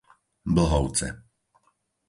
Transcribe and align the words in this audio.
Blhovce 0.53 1.07